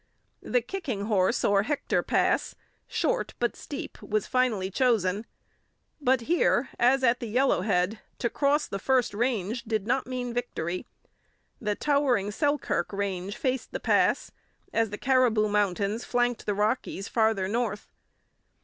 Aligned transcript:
The 0.41 0.63
Kicking 0.63 1.01
Horse 1.05 1.45
or 1.45 1.61
Hector 1.61 2.01
Pass, 2.01 2.55
short 2.87 3.35
but 3.37 3.55
steep, 3.55 4.01
was 4.01 4.25
finally 4.25 4.71
chosen, 4.71 5.27
but 6.01 6.21
here, 6.21 6.69
as 6.79 7.03
at 7.03 7.19
the 7.19 7.27
Yellowhead, 7.31 7.99
to 8.17 8.27
cross 8.27 8.65
the 8.67 8.79
first 8.79 9.13
range 9.13 9.61
did 9.65 9.85
not 9.85 10.07
mean 10.07 10.33
victory. 10.33 10.87
The 11.59 11.75
towering 11.75 12.31
Selkirk 12.31 12.91
range 12.91 13.37
faced 13.37 13.73
the 13.73 13.79
pass, 13.79 14.31
as 14.73 14.89
the 14.89 14.97
Cariboo 14.97 15.47
Mountains 15.47 16.03
flanked 16.03 16.47
the 16.47 16.55
Rockies 16.55 17.07
farther 17.07 17.47
north. 17.47 17.91